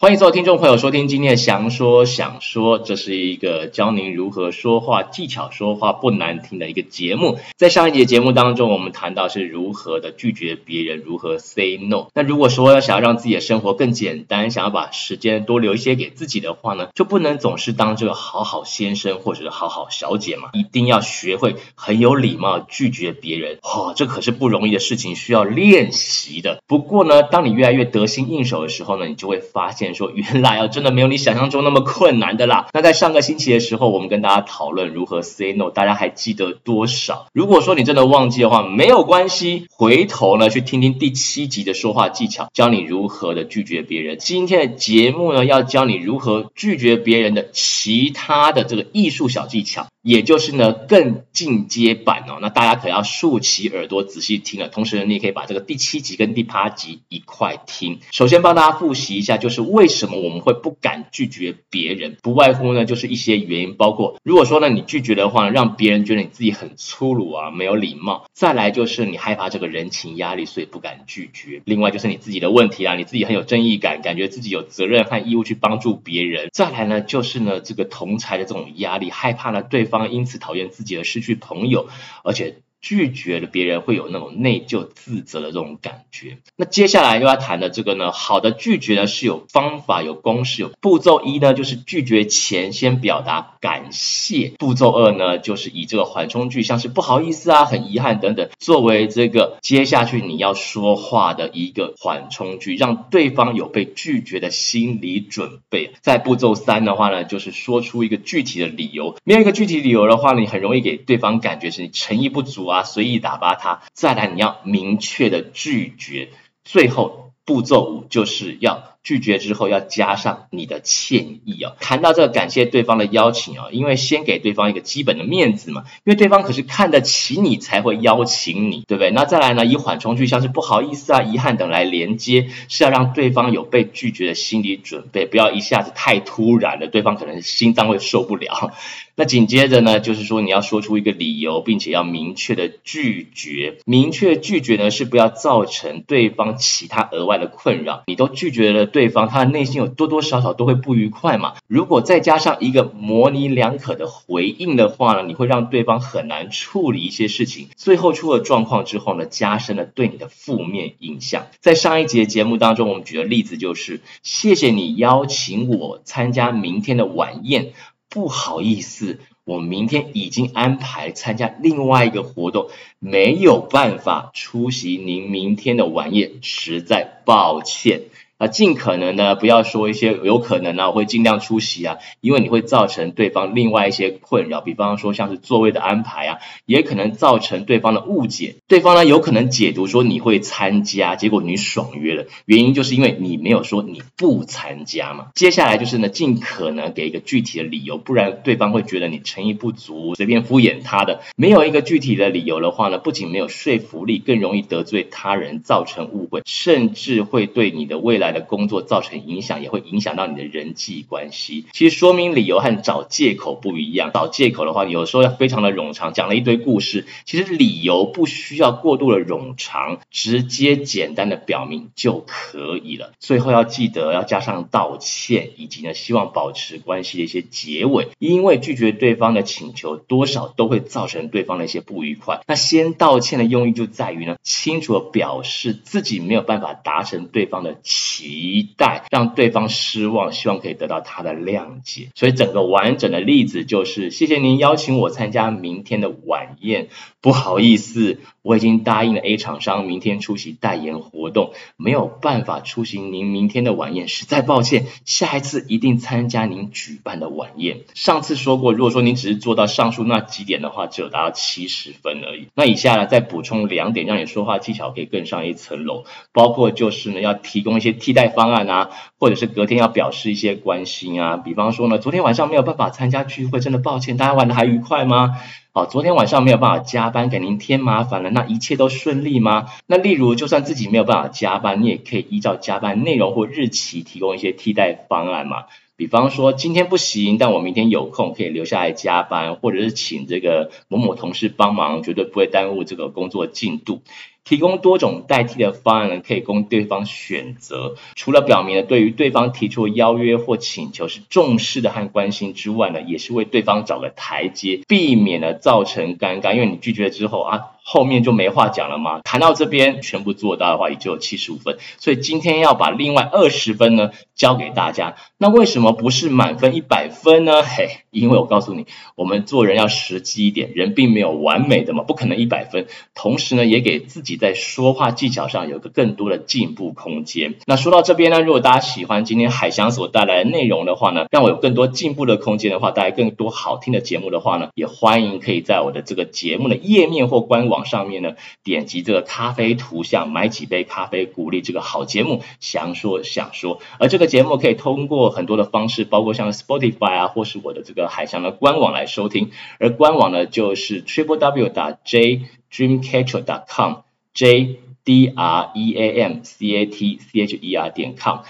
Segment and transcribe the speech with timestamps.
[0.00, 7.40] 欢迎所有听众朋友收听今天的详说想说，这是一个教您如何说话技巧、说话不难听的一个节目。
[7.56, 12.06] 在上一节节目当中，我们谈到是如何的拒绝别人，如何 say no。
[12.14, 23.58] 那如果说要想要让自己的生活更简单，想要把时间多留一些给自己的话呢，就不能总是当这个好好先生或者是好好小姐嘛，一定要学会很有礼貌拒绝别人。
[23.62, 26.62] 哦，这可是不容易的事情，需要练习的。
[26.68, 29.87] 不过呢，当你越来越得心应手的时候呢，你就会发现。
[29.94, 32.68] 说原来啊，真的没有你想象中那么困难的啦。
[32.72, 37.26] 那在上个星期的时候，我们跟大家讨论如何 say no，大家还记得多少？
[37.32, 44.16] 如果说你真的忘记的话，没有关系，回头呢去听听第七集的说话技巧，教你如何的拒绝别人。
[44.18, 49.86] 今天的节目呢，要教你如何拒绝别人的其他的这个艺术小技巧。
[50.02, 54.68] 也就是呢，更进阶版哦，那大家可要竖起耳朵仔细听了。
[54.68, 57.98] 同时呢，你也可以把这个第七集跟第八集一块听。
[58.12, 80.12] 首先帮大家复习一下，就是为什么我们会不敢拒绝别人，不外乎呢就是一些原因，包括如果说呢你拒绝的话呢，让别人觉得你自己很粗鲁啊，没有礼貌；再来就是你害怕这个人情压力，所以不敢拒绝；另外就是你自己的问题啊，你自己很有正义感，感觉自己有责任和义务去帮助别人；再来呢就是呢这个同侪的这种压力，害怕呢对方。
[80.12, 81.88] 因此讨厌自己而失去朋友，
[82.22, 82.62] 而且。
[82.80, 86.38] 拒绝了别人会有那种内疚自责的这种感觉。
[86.56, 91.20] 那接下来又要谈的这个呢，好的拒绝呢是有方法、有公式、有步骤。
[91.24, 94.52] 一呢就是拒绝前先表达感谢。
[94.58, 105.92] 步骤二呢就是以这个缓冲句，像是不好意思啊、很遗憾等等，作为这个接下去你要说话的一个缓冲句，让对方有被拒绝的心理准备。
[106.00, 109.16] 在步骤三的话呢，就是说出一个具体的理由。
[109.24, 112.67] 没有一个具体理由的话呢，你很容易给对方感觉是你诚意不足。
[112.68, 113.82] 啊，随意打发他。
[113.92, 116.30] 再来，你要明确的拒绝。
[116.64, 121.72] 最后步骤五就是要拒绝之后要加上你的歉意啊。
[121.80, 129.10] 谈到这个感谢对方的邀请啊，因为先给对方一个基本的面子嘛，因为对方可是看得起你才会邀请你，对不对？
[129.12, 138.74] 那再来呢，以缓冲句像是不好意思啊、遗憾等来连接，是要让对方有被拒绝的心理准备，不要一下子太突然了，对方可能心脏会受不了。
[139.14, 143.78] 那紧接着呢，就是说你要说出一个理由，并且要明确的拒绝。
[143.84, 148.04] 明确拒绝呢，是不要造成对方其他额外的困扰。
[148.06, 151.54] 你都拒绝了对对方，他的内心有多多少少都会不愉快嘛。
[151.68, 161.46] 如果再加上一个模棱两可的回应的话呢，你会让对方很难处理一些事情，最后出了状况之后呢，加深了对你的负面印象。
[161.60, 167.74] 在上一节节目当中，我们举的例子就是，谢谢你邀请我参加明天的晚宴。
[168.10, 178.04] 不好意思，我明天已经安排参加另外一个活动，没有办法出席您明天的晚宴，实在抱歉。
[178.38, 188.54] 啊，尽可能呢，不要说一些有可能啊，我会尽量出席啊，因为你会造成对方另外一些困扰，比方说像是座位的安排啊，也可能造成对方的误解。
[188.68, 195.26] 对方呢，有可能解读说你会参加，结果你爽约了，原因就是因为你没有说你不参加嘛。
[195.34, 201.22] 接下来就是呢，尽可能给一个具体的理由，不然对方会觉得你诚意不足，随便敷衍他的。
[201.34, 211.66] 没有一个具体的理由的话呢，不仅没有说服力，更容易得罪他人，造成误会，甚至会对你的未来的工作造成影响，也会影响到你的人际关系。
[211.72, 214.10] 其实说明理由和找借口不一样。
[214.12, 217.06] 找借口的话，有时候要非常的冗长，讲了一堆故事。
[217.24, 223.12] 其实理由不需要过度的冗长，直接简单的表明就可以了。
[223.18, 228.08] 最后要记得要加上道歉，以及呢希望保持关系的一些结尾。
[228.18, 232.40] 因为拒绝对方的请求，多少都会造成对方的一些不愉快。
[232.46, 237.78] 那先道歉的用意就在于呢，清楚的表示自己没有办法达成对方的
[238.18, 242.08] 期待，让对方失望，希望可以得到他的谅解。
[242.16, 246.88] 所以整个完整的例子就是：谢谢您邀请我参加明天的晚宴，
[247.20, 257.82] 不好意思，我已经答应了 A 厂商明天出席代言活动，没有办法出席您明天的晚宴，实在抱歉，下一次一定参加您举办的晚宴。
[257.94, 262.48] 上次说过，如果说您只是做到上述那几点的话，只有达到七十分而已。
[262.54, 268.88] 那以下呢，再补充两点，让你说话技巧可以更上一层楼，包括就是呢，要提供一些替代方案啊，
[269.18, 275.36] 或者是隔天要表示一些关心啊，比方说呢，昨天晚上没有办法参加聚会，真的抱歉，大家玩的还愉快吗？
[275.78, 279.66] 哦，昨天晚上没有办法加班，给您添麻烦了，那一切都顺利吗？
[279.86, 285.66] 那例如，就算自己没有办法加班，你也可以依照加班内容或日期提供一些替代方案嘛。
[285.94, 294.00] 比方说今天不行，但我明天有空可以留下来加班，或者是请这个某某同事帮忙，绝对不会耽误这个工作进度。
[294.44, 297.96] 提供多种代替的方案呢，可以供对方选择。
[298.14, 306.54] 除了表明了对于对方提出邀约或请求是重视的和关心之外呢，也是为对方找个台阶，避免了造成尴尬。
[306.54, 309.20] 因为你拒绝之后啊，后面就没话讲了嘛。
[309.20, 311.76] 谈到这边全部做到的话，也就有七十五分。
[311.98, 315.16] 所以今天要把另外二十分呢交给大家。
[315.36, 317.62] 那为什么不是满分一百分呢？
[317.62, 322.86] 嘿，因为我告诉你，我们做人要实际一点，人并没有完美的嘛，不可能一百分。
[323.14, 324.38] 同时呢，也给自己。
[324.38, 327.56] 在说话技巧上有个更多的进步空间。
[327.66, 342.42] 那说到这边呢，如果大家喜欢今天海翔所带来的内容的话呢，让我有更多进步的空间的话，带来更多好听的节目的话呢，也欢迎可以在我的这个节目的页面或官网上面呢，点击这个咖啡图像，买几杯咖啡，鼓励这个好节目。
[342.60, 349.50] 翔说想说，而这个节目可以通过很多的方式，包括像 Spotify 啊，或是我的这个海翔的官网来收听。
[349.78, 352.42] 而官网呢，就是 triple w 打 j
[352.72, 354.02] dreamcatcher dot com。
[354.34, 358.44] J D R E A M C A T C H E R 点 com。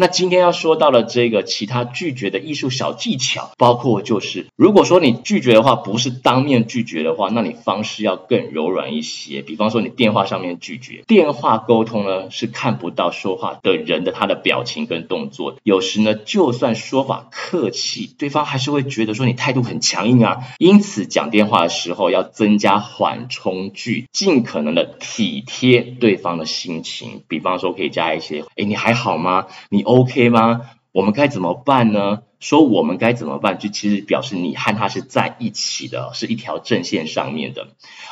[0.00, 9.42] 那今天要说到了这个其他拒绝的艺术小技巧，包括就是，如果说你拒绝的话，不是当面拒绝的话，那你方式要更柔软一些。
[9.42, 20.38] 比方说你电话上面拒绝，电话沟通呢是看不到说话的人的他的表情跟动作，有时呢就算说法客气，对方还是会觉得说你态度很强硬啊。
[20.56, 27.22] 因此讲电话的时候要增加缓冲句，尽可能的体贴对方的心情。
[27.28, 29.44] 比方说可以加一些，哎，你还好吗？
[29.68, 29.84] 你。
[29.90, 30.62] OK 吗？
[30.92, 32.22] 我们该怎么办呢？
[32.40, 37.68] 说我们该怎么办，就其实表示你和他是在一起的，是一条阵线上面的。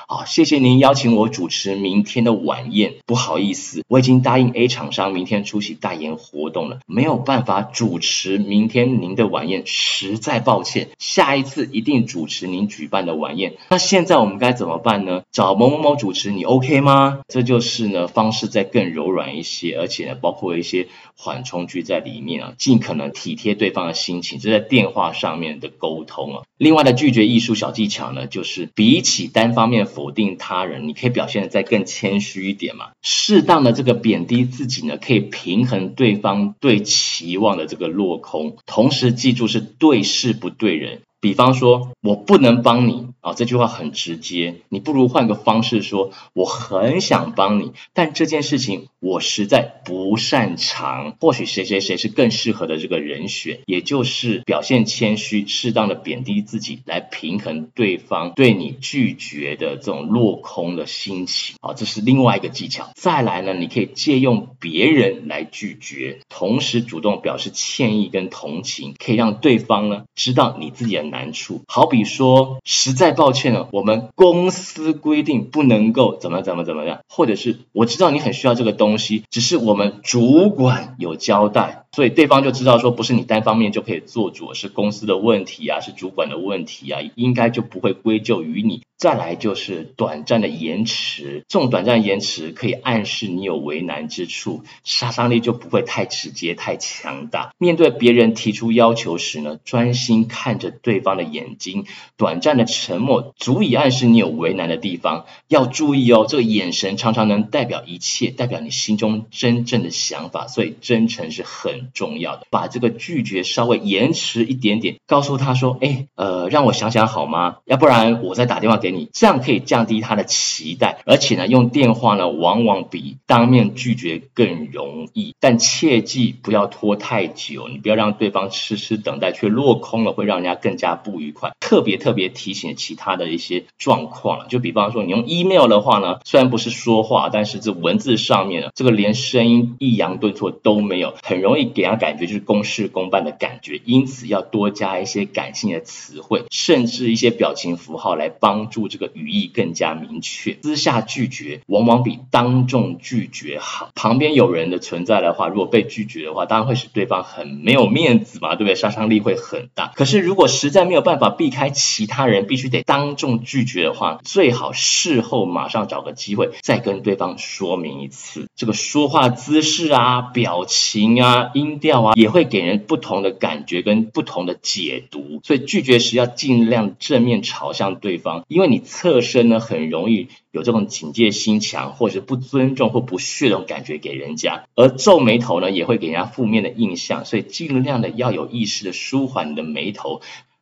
[0.06, 2.96] 好，谢谢您邀请我主持明天的晚宴。
[3.06, 10.90] 不好意思，我已经答应 A 厂商明天出席代言活动了，没有办法主持明天您的晚宴，实在抱歉。
[10.98, 13.54] 下一次一定主持您举办的晚宴。
[13.70, 15.22] 那现在我们该怎么办呢？
[15.32, 17.20] 找某某某主持，你 OK 吗？
[17.28, 24.17] 这就是呢，方式再更柔软一些，而且呢，包括一些缓冲句在里面啊，尽可能体贴对方的心。
[24.22, 26.42] 请这在电话上面的沟通啊。
[26.56, 32.90] 另外的拒绝艺术小技巧呢，就是比起单方面否定他人，你可以表现的再更谦虚一点嘛。
[33.02, 38.56] 适当的这个贬低自己呢，可以平衡对方对期望的这个落空。
[38.66, 41.02] 同时记住是对事不对人。
[41.20, 44.60] 比方说，我不能帮你啊，这句话很直接。
[44.68, 51.16] 你不如换个方式说，我很想帮你，但这件事情我实在不擅长。
[51.20, 62.90] 或许谁谁谁是更适合的这个人选，也就是表现谦虚，适当的贬低自己，来平衡对方对你拒绝的这种落空的心情啊，这是另外一个技巧。
[62.94, 71.07] 再来呢，你可以借用别人来拒绝，同时主动表示歉意跟同情，可以让对方呢知道你自己的。
[71.10, 81.84] 难处，好比说，实在抱歉了，我们公司规定不能够怎么怎么怎么样，或者是我知道你很需要这个东西，只是我们主管有交代。
[81.98, 88.82] 所以对方就知道说，不是你单方面就可以做主，是公司的问题啊，是主管的问题啊，应该就不会归咎于你。
[88.96, 97.52] 再来就是短暂的延迟，这种短暂延迟可以暗示你有为难之处，杀伤力就不会太直接、太强大。
[97.58, 101.84] 面对别人提出要求时呢，专心看着对方的眼睛，
[102.16, 105.26] 短暂的沉默足以暗示你有为难的地方。
[105.46, 117.56] 要注意哦，这个眼神常常能代表一切，代表你心中真正的想法，所以真诚是很重要的，把这个拒绝稍微延迟一点点，告诉他说：“哎，呃，让我想想好吗？
[117.64, 121.00] 要不然我再打电话给你，这样可以降低他的期待。
[121.04, 125.34] 而且呢，用电话呢，往往比当面拒绝更容易。
[125.40, 131.52] 但切记不要拖太久，你不要让对方迟迟等待却落空了，会让人家更加不愉快。
[131.60, 141.67] 特别特别提醒其他的一些状况，就比方说你用 email 的话呢，虽然不是说话，但是这文字上面呢，这个连声音抑扬顿挫都没有，很容易。
[141.68, 150.58] 给他感觉就是公事公办的感觉，因此要多加一些感性的词汇，甚至一些表情符号来帮助这个语义更加明确。
[150.62, 153.90] 私下拒绝往往比当众拒绝好。
[153.94, 158.74] 旁边有人的存在的话，如果被拒绝的话，当然会使对方很没有面子嘛，对不对？
[158.74, 159.92] 杀伤力会很大。
[159.94, 171.50] 可是如果实在没有办法避开其他人，必须得当众拒绝的话，最好事后马上找个机会再跟对方说明一次这个说话姿势啊、表情啊。
[171.58, 175.40] 音调啊，也会给人不同的感觉跟不同的解读。
[175.42, 184.64] 所以拒绝时要尽量正面朝向对方，因为你侧身呢，很容易有这种警戒心强，或者是不尊重或不屑的感觉给人家。
[184.74, 190.20] 而皱眉头呢，也会给人家负面的印象，所以尽量的要有意识的舒缓你的眉头。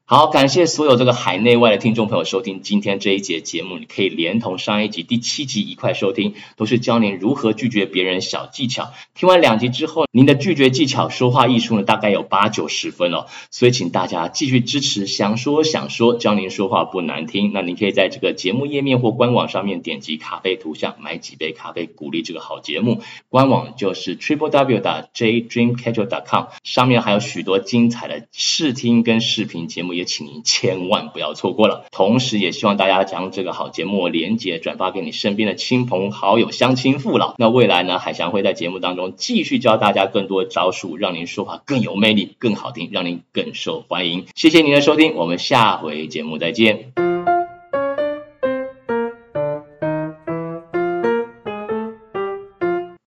[0.09, 8.93] 好，感谢所有这个海内外的听众朋友收听今天这一节节目，你可以连同上一集第七集一块收听，都是教您如何拒绝别人小技巧。
[9.17, 13.27] 听完两集之后，您的拒绝技巧、说话艺术呢，大概有八九十分哦。
[13.51, 17.51] 所以请大家继续支持，想说想说，教您说话不难听。
[17.53, 23.03] 那您可以在这个节目页面或官网上面点击咖啡图像，买几杯咖啡，鼓励这个好节目。
[23.29, 29.96] 官网就是 triple w 打 j dreamcatcher dot com，上面还有许多精彩的试听跟视频节目。
[29.97, 37.35] 也请您千万不要错过了，同时也希望大家将这个好节目连接转发给你身边的亲朋好友、乡亲父老。
[37.39, 44.27] 那未来呢，海翔会在节目当中继续教大家更多招数，让您说话更有魅力、更好听，让您更受欢迎。
[44.35, 47.16] 谢谢您的收听，我们下回节目再见。